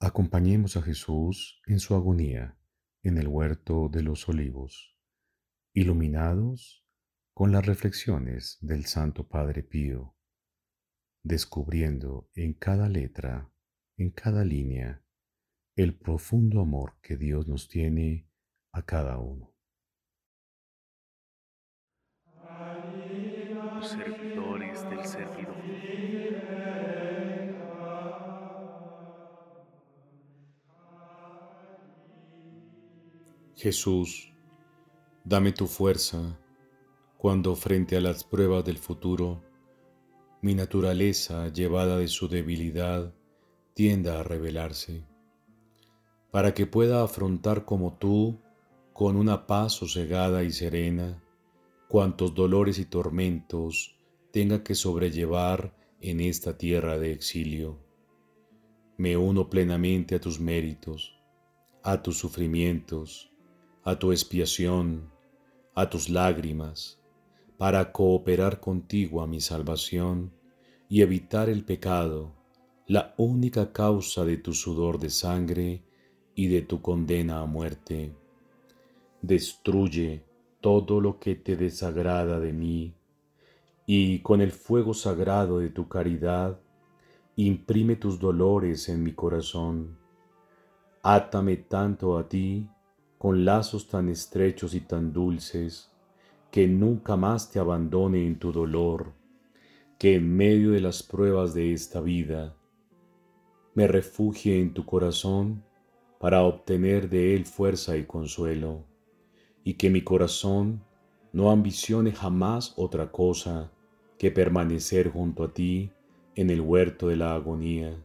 Acompañemos 0.00 0.76
a 0.76 0.82
Jesús 0.82 1.60
en 1.66 1.80
su 1.80 1.96
agonía 1.96 2.56
en 3.02 3.18
el 3.18 3.26
huerto 3.26 3.88
de 3.88 4.02
los 4.02 4.28
olivos, 4.28 4.96
iluminados 5.74 6.84
con 7.34 7.50
las 7.50 7.66
reflexiones 7.66 8.58
del 8.60 8.84
Santo 8.84 9.26
Padre 9.26 9.64
Pío, 9.64 10.14
descubriendo 11.24 12.30
en 12.34 12.54
cada 12.54 12.88
letra, 12.88 13.52
en 13.96 14.10
cada 14.10 14.44
línea, 14.44 15.02
el 15.74 15.98
profundo 15.98 16.60
amor 16.60 17.00
que 17.02 17.16
Dios 17.16 17.48
nos 17.48 17.68
tiene 17.68 18.28
a 18.72 18.84
cada 18.84 19.18
uno. 19.18 19.52
servidores 23.82 24.88
del. 24.90 26.67
Jesús, 33.58 34.32
dame 35.24 35.50
tu 35.50 35.66
fuerza 35.66 36.38
cuando 37.16 37.56
frente 37.56 37.96
a 37.96 38.00
las 38.00 38.22
pruebas 38.22 38.64
del 38.64 38.78
futuro, 38.78 39.42
mi 40.42 40.54
naturaleza 40.54 41.48
llevada 41.48 41.98
de 41.98 42.06
su 42.06 42.28
debilidad 42.28 43.12
tienda 43.74 44.20
a 44.20 44.22
revelarse, 44.22 45.02
para 46.30 46.54
que 46.54 46.66
pueda 46.68 47.02
afrontar 47.02 47.64
como 47.64 47.98
tú, 47.98 48.38
con 48.92 49.16
una 49.16 49.48
paz 49.48 49.72
sosegada 49.72 50.44
y 50.44 50.52
serena, 50.52 51.20
cuantos 51.88 52.36
dolores 52.36 52.78
y 52.78 52.84
tormentos 52.84 53.98
tenga 54.30 54.62
que 54.62 54.76
sobrellevar 54.76 55.74
en 56.00 56.20
esta 56.20 56.56
tierra 56.56 56.96
de 56.96 57.10
exilio. 57.10 57.80
Me 58.98 59.16
uno 59.16 59.50
plenamente 59.50 60.14
a 60.14 60.20
tus 60.20 60.38
méritos, 60.38 61.20
a 61.82 62.00
tus 62.00 62.18
sufrimientos, 62.18 63.32
a 63.84 63.98
tu 63.98 64.12
expiación, 64.12 65.10
a 65.74 65.88
tus 65.88 66.08
lágrimas, 66.08 67.00
para 67.56 67.92
cooperar 67.92 68.60
contigo 68.60 69.22
a 69.22 69.26
mi 69.26 69.40
salvación 69.40 70.32
y 70.88 71.02
evitar 71.02 71.48
el 71.48 71.64
pecado, 71.64 72.32
la 72.86 73.14
única 73.18 73.72
causa 73.72 74.24
de 74.24 74.36
tu 74.36 74.54
sudor 74.54 74.98
de 74.98 75.10
sangre 75.10 75.82
y 76.34 76.46
de 76.46 76.62
tu 76.62 76.80
condena 76.80 77.40
a 77.40 77.46
muerte. 77.46 78.14
Destruye 79.22 80.24
todo 80.60 81.00
lo 81.00 81.18
que 81.18 81.34
te 81.34 81.56
desagrada 81.56 82.40
de 82.40 82.52
mí, 82.52 82.94
y 83.86 84.20
con 84.20 84.40
el 84.40 84.52
fuego 84.52 84.94
sagrado 84.94 85.58
de 85.58 85.70
tu 85.70 85.88
caridad, 85.88 86.60
imprime 87.36 87.96
tus 87.96 88.18
dolores 88.18 88.88
en 88.88 89.02
mi 89.02 89.12
corazón. 89.12 89.98
Átame 91.02 91.56
tanto 91.56 92.18
a 92.18 92.28
ti 92.28 92.68
con 93.18 93.44
lazos 93.44 93.88
tan 93.88 94.08
estrechos 94.08 94.74
y 94.74 94.80
tan 94.80 95.12
dulces, 95.12 95.90
que 96.52 96.68
nunca 96.68 97.16
más 97.16 97.50
te 97.50 97.58
abandone 97.58 98.24
en 98.24 98.38
tu 98.38 98.52
dolor, 98.52 99.12
que 99.98 100.14
en 100.14 100.36
medio 100.36 100.70
de 100.70 100.80
las 100.80 101.02
pruebas 101.02 101.52
de 101.52 101.72
esta 101.72 102.00
vida 102.00 102.54
me 103.74 103.88
refugie 103.88 104.60
en 104.60 104.72
tu 104.72 104.86
corazón 104.86 105.64
para 106.20 106.42
obtener 106.42 107.10
de 107.10 107.34
él 107.34 107.44
fuerza 107.44 107.96
y 107.96 108.04
consuelo, 108.04 108.84
y 109.64 109.74
que 109.74 109.90
mi 109.90 110.02
corazón 110.02 110.84
no 111.32 111.50
ambicione 111.50 112.12
jamás 112.12 112.72
otra 112.76 113.10
cosa 113.10 113.72
que 114.16 114.30
permanecer 114.30 115.10
junto 115.10 115.44
a 115.44 115.52
ti 115.52 115.90
en 116.36 116.50
el 116.50 116.60
huerto 116.60 117.08
de 117.08 117.16
la 117.16 117.34
agonía, 117.34 118.00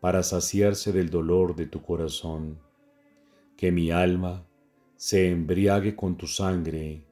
para 0.00 0.22
saciarse 0.22 0.92
del 0.92 1.10
dolor 1.10 1.56
de 1.56 1.66
tu 1.66 1.82
corazón 1.82 2.67
que 3.58 3.72
mi 3.72 3.90
alma 3.90 4.46
se 4.94 5.28
embriague 5.30 5.96
con 5.96 6.16
tu 6.16 6.28
sangre 6.28 7.04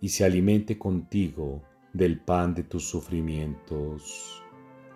y 0.00 0.08
se 0.10 0.24
alimente 0.24 0.78
contigo 0.78 1.64
del 1.92 2.20
pan 2.20 2.54
de 2.54 2.62
tus 2.62 2.88
sufrimientos. 2.88 4.44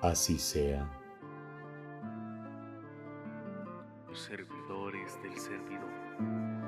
Así 0.01 0.39
sea. 0.39 0.89
Servidores 4.13 5.21
del 5.25 5.37
servidor. 5.37 6.62